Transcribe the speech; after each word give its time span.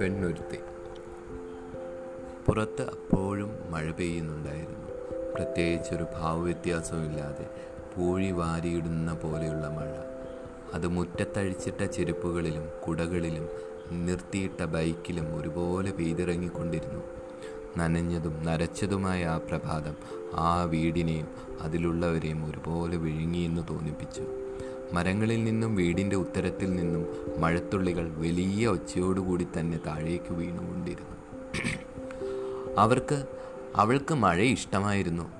പെണ്ണൊരുത്തി. 0.00 0.58
പുറത്ത് 2.46 2.82
അപ്പോഴും 2.82 3.58
മഴ 3.70 3.90
പെയ്യുന്നുണ്ടായിരുന്നു. 3.90 4.88
പ്രത്യേകിച്ചൊരു 5.34 6.06
ഭാവവ്യത്യാസമില്ലാതെ 6.14 7.46
പൂഴി 7.96 8.30
വാരിയിടുന്ന 8.30 9.14
പോലെയുള്ള 9.14 9.68
മഴ. 9.68 9.88
അത് 10.74 10.86
മുറ്റത്തഴിച്ചിട്ട 10.86 11.84
ചെരുപ്പുകളിലും 11.84 12.68
കുടകളിലും 12.88 13.48
നിർത്തിയിട്ട 14.06 14.64
ബൈക്കിലും 14.64 15.40
ഒരുപോലെ 15.40 15.90
പെയ്തിറങ്ങിക്കൊണ്ടിരുന്നു. 15.90 17.29
നനഞ്ഞതും 17.76 18.44
നരച്ചതുമായ 18.44 19.26
ആ 19.26 19.38
പ്രഭാതം 19.38 19.94
ആ 20.34 20.62
വീടിനെയും 20.62 21.28
അതിലുള്ളവരെയും 21.60 22.50
ഒരുപോലെ 22.50 22.96
വിഴുങ്ങിയെന്ന് 22.96 23.62
തോന്നിപ്പിച്ചു. 23.70 24.22
മരങ്ങളിൽ 24.92 25.44
നിന്നും 25.44 25.76
വീടിന്റെ 25.76 26.16
ഉത്തരത്തിൽ 26.16 26.74
നിന്നും 26.74 27.06
മഴത്തുള്ളികൾ 27.40 28.10
വലിയ 28.16 28.66
ഒച്ചയോടുകൂടി 28.66 29.46
തന്നെ 29.58 29.78
താഴേക്ക് 29.86 30.32
വീണുകൊണ്ടിരുന്നു. 30.32 31.16
അവർക്ക് 32.78 33.26
അവൾക്ക് 33.76 34.14
മഴ 34.14 34.42
ഇഷ്ടമായിരുന്നു. 34.42 35.30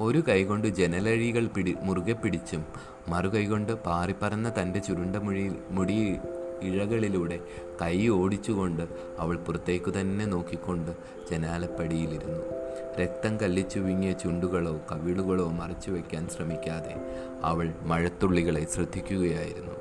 ഒരു 0.00 0.22
കൈകൊണ്ട് 0.28 0.68
ജനലഴികൾ 0.68 1.46
പിടി 1.46 1.76
മുറുകെ 1.82 2.12
പിടിച്ചും 2.12 2.64
മറുകൈകൊണ്ട് 3.08 3.72
പാറിപ്പറന്ന 3.72 4.52
തന്റെ 4.60 4.78
ചുരുണ്ട 4.78 5.16
മുഴി 5.16 5.52
മുടി 5.70 6.16
ഇഴകളിലൂടെ 6.62 7.40
കൈ 7.82 8.08
ഓടിച്ചുകൊണ്ട് 8.08 8.82
അവൾ 9.18 9.36
പുറത്തേക്കു 9.36 9.90
തന്നെ 9.90 10.26
നോക്കിക്കൊണ്ട് 10.26 10.90
ജനാലപ്പടിയിലിരുന്നു. 11.30 12.58
രക്തം 13.00 13.40
കല്ലിച്ചു 13.40 13.78
വിങ്ങിയ 13.78 14.12
ചുണ്ടുകളോ 14.12 14.80
കവിളുകളോ 14.92 15.48
മറച്ചു 15.48 15.90
വയ്ക്കാൻ 15.90 16.28
ശ്രമിക്കാതെ 16.28 16.94
അവൾ 17.42 17.74
മഴത്തുള്ളികളെ 17.82 18.66
ശ്രദ്ധിക്കുകയായിരുന്നു. 18.74 19.72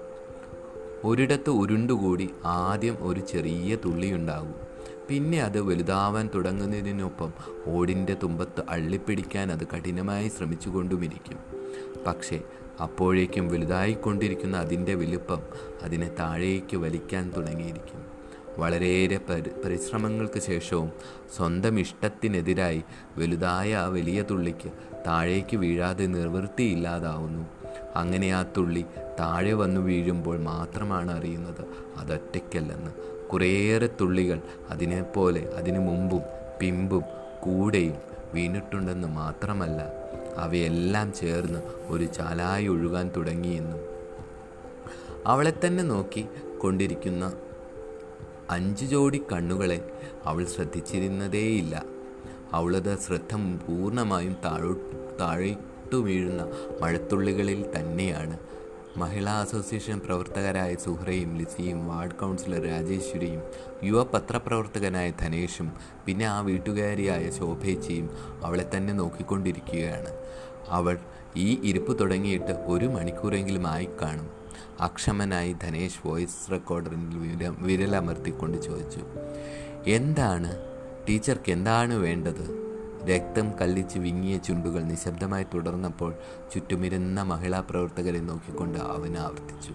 ഒരിടത്ത് 1.03 1.49
ഉരുണ്ടുകൂടി 1.49 2.29
ആദ്യം 2.45 2.97
ഒരു 3.01 3.19
ചെറിയ 3.19 3.75
തുള്ളിയുണ്ടാകും. 3.75 4.55
പിന്നെ 5.09 5.43
അത് 5.43 5.61
വലുതാവാൻ 5.61 6.29
തുടങ്ങുന്നതിനൊപ്പം 6.35 7.33
ഓടിന്റെ 7.67 8.13
തുമ്പത്ത് 8.23 8.63
അള്ളിപ്പിടിക്കാൻ 8.69 9.51
അത് 9.51 9.67
കഠിനമായി 9.67 10.27
ശ്രമിച്ചുകൊണ്ടുമിരിക്കും. 10.27 11.37
പക്ഷേ 12.07 12.41
അപ്പോഴേക്കും 12.81 13.47
വലുതായിക്കൊണ്ടിരിക്കുന്ന 13.47 14.57
അതിന്റെ 14.57 14.95
വലുപ്പം 14.95 15.39
അതിനെ 15.83 16.09
താഴേക്ക് 16.19 16.77
വലിക്കാൻ 16.77 17.33
തുടങ്ങിയിരിക്കും. 17.37 18.17
വളരെയേറെ 18.57 19.19
പരി 19.29 19.49
പരിശ്രമങ്ങൾക്ക് 19.65 20.39
ശേഷവും 20.39 20.91
സ്വന്തം 21.35 21.79
ഇഷ്ടത്തിനെതിരായി 21.79 22.83
വലുതായ 23.17 23.75
ആ 23.75 23.87
വലിയ 23.87 24.21
തുള്ളിക്ക് 24.21 24.71
താഴേക്ക് 25.07 25.57
വീഴാതെ 25.57 26.05
നിർവൃത്തിയില്ലാതാവുന്നു 26.05 27.45
അങ്ങനെ 27.95 28.27
ആ 28.27 28.43
തുള്ളി 28.57 28.85
താഴെ 29.19 29.53
വന്നു 29.53 29.81
വീഴുമ്പോൾ 29.81 30.39
മാത്രമാണ് 30.39 31.11
അറിയുന്നത് 31.11 31.65
അതൊറ്റയ്ക്കല്ലെന്ന്. 31.97 32.91
കുറേയേറെ 33.27 33.89
തുള്ളികൾ 34.01 34.41
അതിനെപ്പോലെ 34.69 35.49
അതിനു 35.55 35.79
മുമ്പും 35.79 36.21
പിമ്പും 36.59 37.03
കൂടെയും 37.39 37.95
വീണിട്ടുണ്ടെന്ന് 38.33 39.07
മാത്രമല്ല 39.07 40.06
അവയെല്ലാം 40.37 41.13
ചേർന്ന് 41.13 41.59
ഒരു 41.87 42.03
ചാലായി 42.03 42.67
ഒഴുകാൻ 42.67 43.11
തുടങ്ങിയെന്നും 43.15 43.79
അവളെ 45.25 45.53
തന്നെ 45.65 45.83
നോക്കി 45.83 46.25
കൊണ്ടിരിക്കുന്ന 46.57 47.33
അഞ്ച് 48.49 48.85
ജോഡി 48.85 49.21
കണ്ണുകളെ 49.31 49.91
അവൾ 50.25 50.45
ശ്രദ്ധിച്ചിരുന്നതേയില്ല. 50.45 51.85
അവളുടെ 52.53 52.97
ശ്രദ്ധ 53.07 53.35
പൂർണമായും 53.35 54.37
താഴോ 54.45 54.73
താഴേട്ടു 55.19 55.95
വീഴുന്ന 55.95 56.51
മഴത്തുള്ളികളിൽ 56.81 57.65
തന്നെയാണ്. 57.75 58.39
മഹിളാ 58.97 59.41
അസോസിയേഷൻ 59.41 59.99
പ്രവർത്തകരായ 59.99 60.75
സുഹ്രയും 60.75 61.37
ലിസിയും 61.37 61.87
വാർഡ് 61.87 62.11
കൗൺസിലർ 62.11 62.67
രാജേശ്വരിയും 62.67 63.41
യുവ 63.83 64.03
പത്രപ്രവർത്തകനായ 64.03 65.11
ധനേഷും 65.21 65.71
പിന്നെ 66.05 66.25
ആ 66.25 66.39
വീട്ടുകാരിയായ 66.39 67.29
ശോഭേച്ചിയും 67.29 68.09
അവളെ 68.43 68.69
തന്നെ 68.77 68.93
നോക്കിക്കൊണ്ടിരിക്കുകയാണ്. 68.93 70.13
അവൾ 70.69 70.97
ഈ 71.35 71.59
ഇരിപ്പ് 71.63 71.99
തുടങ്ങിയിട്ട് 71.99 72.51
ഒരു 72.51 72.85
മണിക്കൂറെങ്കിലും 72.85 73.67
ആയി 73.67 73.89
കാണും 74.01 74.29
അക്ഷമനായി 74.79 75.53
ധനേഷ് 75.53 76.07
വോയിസ് 76.07 76.51
റെക്കോർഡറിൽ 76.51 77.17
വിര 77.17 77.53
വിരലമർത്തിക്കൊണ്ട് 77.59 78.61
ചോദിച്ചു 78.61 78.99
എന്താണ്? 79.87 80.57
ടീച്ചർക്ക് 81.09 81.51
എന്താണ് 81.51 81.93
വേണ്ടത്? 81.93 82.66
രക്തം 83.09 83.51
കല്ലിച്ച് 83.61 83.99
വിങ്ങിയ 83.99 84.37
ചുണ്ടുകൾ 84.37 84.83
നിശബ്ദമായി 84.83 85.45
തുടർന്നപ്പോൾ 85.53 86.13
ചുറ്റുമിരുന്ന 86.53 87.21
മഹിളാ 87.21 87.59
പ്രവർത്തകരെ 87.59 88.19
നോക്കിക്കൊണ്ട് 88.19 88.79
അവൻ 88.79 89.17
ആവർത്തിച്ചു. 89.17 89.73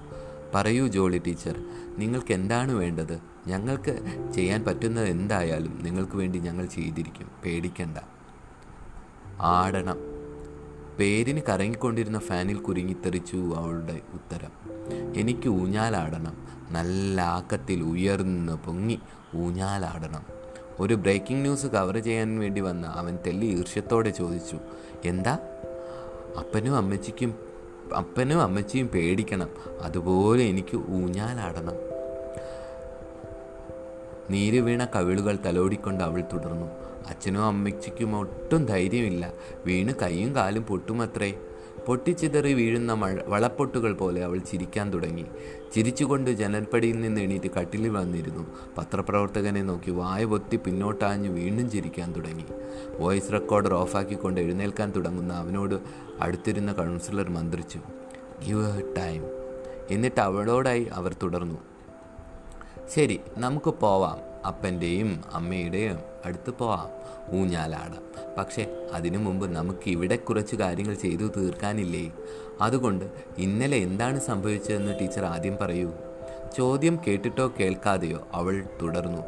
പറയൂ 0.54 0.86
ജോളി 0.86 1.22
ടീച്ചർ 1.26 1.64
നിങ്ങൾക്ക് 1.98 2.32
എന്താണ് 2.32 2.72
വേണ്ടത്? 2.72 3.20
ഞങ്ങൾക്ക് 3.46 3.98
ചെയ്യാൻ 4.34 4.64
പറ്റുന്നത് 4.64 5.06
എന്തായാലും 5.06 5.80
നിങ്ങൾക്ക് 5.82 6.16
വേണ്ടി 6.16 6.38
ഞങ്ങൾ 6.38 6.66
ചെയ്തിരിക്കും. 6.66 7.30
പേടിക്കണ്ട. 7.44 7.98
ആടണം. 9.40 9.96
പേരിന് 10.98 11.40
കറങ്ങിക്കൊണ്ടിരുന്ന 11.48 12.18
ഫാനിൽ 12.18 12.56
കുരുങ്ങിത്തെറിച്ചു 12.56 13.54
അവളുടെ 13.56 14.00
ഉത്തരം. 14.14 14.50
എനിക്ക് 15.16 15.48
ഊഞ്ഞാലാടണം. 15.48 16.48
നല്ല 16.70 17.20
ആക്കത്തിൽ 17.20 17.82
ഉയർന്ന് 17.82 18.52
പൊങ്ങി 18.52 19.00
ഊഞ്ഞാലാടണം. 19.36 20.41
ഒരു 20.80 20.94
ബ്രേക്കിംഗ് 20.94 21.42
ന്യൂസ് 21.42 21.66
കവർ 21.66 21.98
ചെയ്യാൻ 21.98 22.38
വേണ്ടി 22.38 22.60
വന്ന 22.60 22.86
അവൻ 22.86 23.18
തെല്ലി 23.26 23.46
ഈർഷ്യത്തോടെ 23.46 24.10
ചോദിച്ചു 24.10 24.58
എന്താ? 25.04 25.38
അപ്പനും 26.38 26.76
അമ്മച്ചിക്കും 26.76 27.34
അപ്പനും 27.98 28.42
അമ്മച്ചിയും 28.42 28.88
പേടിക്കണം. 28.88 29.48
അതുപോലെ 29.82 30.44
എനിക്ക് 30.44 30.76
ഊഞ്ഞാലാടണം. 30.76 31.74
നീര് 34.30 34.60
വീണ 34.60 34.84
കവിളുകൾ 34.84 35.38
തലോടിക്കൊണ്ട് 35.46 36.04
അവൾ 36.04 36.20
തുടർന്നു. 36.20 36.66
അച്ഛനും 37.06 37.44
അമ്മച്ചിക്കും 37.44 38.16
ഒട്ടും 38.16 38.66
ധൈര്യമില്ല. 38.66 39.32
വീണ് 39.66 39.92
കൈയും 40.02 40.34
കാലും 40.34 40.62
പൊട്ടുമത്രേ. 40.62 41.38
പൊട്ടിച്ചിതറി 41.86 42.52
വീഴുന്ന 42.52 42.92
മഴ 42.92 43.16
വളപ്പൊട്ടുകൾ 43.26 43.92
പോലെ 43.92 44.24
അവൾ 44.24 44.38
ചിരിക്കാൻ 44.38 44.92
തുടങ്ങി. 44.92 45.24
ചിരിച്ചുകൊണ്ട് 45.74 46.30
ജനൽപ്പടിയിൽ 46.30 47.00
നിന്ന് 47.00 47.20
എണീറ്റ് 47.20 47.50
കട്ടിലിൽ 47.50 47.88
വന്നിരുന്നു. 47.88 48.46
പത്രപ്രവർത്തകനെ 48.78 49.62
നോക്കി 49.62 49.90
വായ 49.90 50.24
പൊത്തി 50.24 50.56
പിന്നോട്ടാഞ്ഞ് 50.56 51.28
വീണ്ടും 51.28 51.70
ചിരിക്കാൻ 51.70 52.12
തുടങ്ങി. 52.12 52.44
വോയിസ് 52.98 53.32
റെക്കോർഡർ 53.32 53.74
ഓഫാക്കിക്കൊണ്ട് 53.74 54.40
എഴുന്നേൽക്കാൻ 54.40 54.92
തുടങ്ങുന്ന 54.96 55.32
അവനോട് 55.32 55.74
അടുത്തിരുന്ന 56.20 56.72
കൗൺസിലർ 56.72 57.30
മന്ത്രിച്ചു 57.30 57.78
ഗിവ് 58.46 58.64
ഹർ 58.64 58.94
ടൈം 58.98 59.24
എന്നിട്ട് 59.90 60.20
അവളോടായി 60.20 60.84
അവർ 60.84 61.16
തുടർന്നു. 61.22 61.71
ശരി 62.90 63.20
നമുക്ക് 63.38 63.70
പോവാം. 63.70 64.46
അപ്പന്റെയും 64.46 65.24
അമ്മയുടെയും 65.32 65.98
അടുത്ത് 66.24 66.50
പോവാം. 66.50 66.88
ഊഞ്ഞാലാടാം. 67.40 68.34
പക്ഷേ 68.38 68.88
അതിനു 68.92 69.18
മുമ്പ് 69.18 69.52
നമുക്ക് 69.52 69.88
ഇവിടെ 69.88 70.16
കുറച്ച് 70.16 70.56
കാര്യങ്ങൾ 70.56 70.94
ചെയ്തു 70.94 71.30
തീർക്കാനില്ലേ? 71.36 72.12
അതുകൊണ്ട് 72.60 73.04
ഇന്നലെ 73.38 73.76
എന്താണ് 73.76 74.20
സംഭവിച്ചതെന്ന് 74.20 75.00
ടീച്ചർ 75.00 75.24
ആദ്യം 75.24 75.56
പറയൂ. 75.60 75.92
ചോദ്യം 76.56 76.98
കേട്ടിട്ടോ 77.06 77.52
കേൾക്കാതെയോ 77.60 78.26
അവൾ 78.32 78.64
തുടർന്നു. 78.82 79.22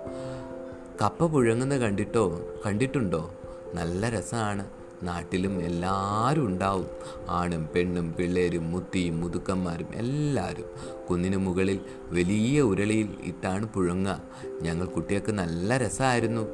കപ്പ 1.03 1.27
പുഴങ്ങുന്ന 1.27 1.77
കണ്ടിട്ടോ 1.77 2.41
കണ്ടിട്ടുണ്ടോ? 2.67 3.31
നല്ല 3.75 4.09
രസമാണ്. 4.09 4.67
നാട്ടിലും 5.05 5.55
എല്ലാവരും 5.61 6.47
ഉണ്ടാവും. 6.47 6.89
ആണും 7.29 7.63
പെണ്ണും 7.75 8.07
പിള്ളേരും 8.13 8.65
മുത്തിയും 8.71 9.21
മുതുക്കന്മാരും 9.21 9.91
എല്ലാവരും 9.95 10.69
കുന്നിന് 11.09 11.37
മുകളിൽ 11.37 11.79
വലിയ 12.11 12.61
ഉരളിയിൽ 12.61 13.09
ഇട്ടാണ് 13.25 13.67
പുഴുങ്ങ. 13.67 14.09
ഞങ്ങൾ 14.63 14.87
കുട്ടികൾക്ക് 14.87 15.33
നല്ല 15.33 15.77
രസമായിരുന്നു. 15.77 16.45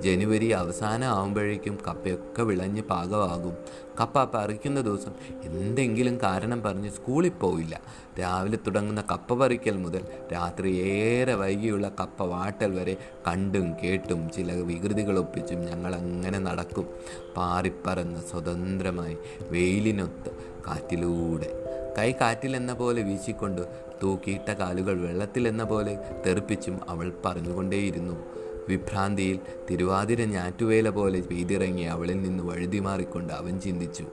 ജനുവരി 0.00 0.48
അവസാനം 0.50 1.08
ആകുമ്പോഴേക്കും 1.08 1.78
കപ്പയൊക്കെ 1.88 2.42
വിളഞ്ഞ് 2.42 2.82
പാകമാകും. 2.82 3.54
കപ്പ 4.00 4.24
പറിക്കുന്ന 4.24 4.80
ദിവസം 4.80 5.12
എന്തെങ്കിലും 5.42 6.20
കാരണം 6.22 6.62
പറഞ്ഞ് 6.62 6.90
സ്കൂളിൽ 6.90 7.30
പോവില്ല. 7.30 7.80
രാവിലെ 8.20 8.56
തുടങ്ങുന്ന 8.56 9.04
കപ്പ 9.10 9.34
പറിക്കൽ 9.34 9.76
മുതൽ 9.76 10.00
രാത്രി 10.32 10.76
ഏറെ 10.76 11.34
വൈകിയുള്ള 11.34 11.92
കപ്പ 12.00 12.22
വാട്ടൽ 12.22 12.78
വരെ 12.78 12.96
കണ്ടും 13.26 13.74
കേട്ടും 13.84 14.30
ചില 14.30 14.52
വികൃതികൾ 14.52 15.18
ഒപ്പിച്ചും 15.18 15.60
ഞങ്ങൾ 15.60 15.94
അങ്ങനെ 15.94 16.38
നടക്കും. 16.38 16.88
പാറിപ്പറന്ന് 17.36 18.20
സ്വതന്ത്രമായി 18.20 19.16
വെയിലിനൊത്ത് 19.50 20.30
കാറ്റിലൂടെ. 20.66 21.64
കൈ 21.98 22.12
കാറ്റിലെന്ന 22.12 22.74
പോലെ 22.74 23.02
വീശിക്കൊണ്ട് 23.02 23.62
തൂക്കിയിട്ട 24.02 24.50
കാലുകൾ 24.50 25.00
വെള്ളത്തിലെന്ന 25.00 25.64
പോലെ 25.64 25.98
തെറിപ്പിച്ചും 26.26 26.80
അവൾ 26.88 27.12
പറഞ്ഞുകൊണ്ടേയിരുന്നു. 27.24 28.39
വിഭ്രാന്തിയിൽ 28.68 29.38
തിരുവാതിര 29.70 30.24
ഞാറ്റുവേല 30.24 30.88
പോലെ 30.88 31.20
പെയ്തിറങ്ങി 31.20 31.82
അവളിൽ 31.82 32.22
നിന്ന് 32.22 32.44
വഴുതി 32.44 32.78
മാറിക്കൊണ്ട് 32.78 33.32
അവൻ 33.32 33.60
ചിന്തിച്ചു. 33.60 34.06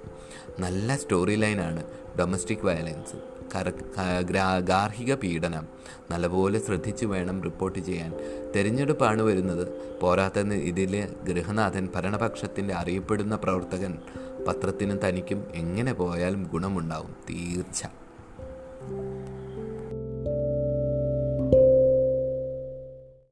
നല്ല 0.60 0.96
സ്റ്റോറി 0.96 1.36
ലൈനാണ് 1.36 1.84
ഡൊമസ്റ്റിക് 2.20 2.66
വയലൻസ് 2.66 3.38
ഗാർഹിക 4.60 5.16
പീഡനം. 5.16 5.68
നല്ലപോലെ 6.12 6.66
ശ്രദ്ധിച്ചു 6.66 7.06
വേണം 7.06 7.44
റിപ്പോർട്ട് 7.44 7.80
ചെയ്യാൻ. 7.80 8.14
തെരഞ്ഞെടുപ്പാണ് 8.56 9.22
വരുന്നത്. 9.22 9.68
പോരാത്തതിന് 10.02 10.54
ഇതിലെ 10.54 11.10
ഗൃഹനാഥൻ 11.24 11.90
ഭരണപക്ഷത്തിന്റെ 11.96 12.74
അറിയപ്പെടുന്ന 12.74 13.36
പ്രവർത്തകൻ 13.36 13.98
പത്രത്തിനും 14.48 15.00
തനിക്കും 15.08 15.48
എങ്ങനെ 15.56 15.94
പോയാലും 15.94 16.50
ഗുണമുണ്ടാവും. 16.54 17.16
തീർച്ച. 17.30 17.84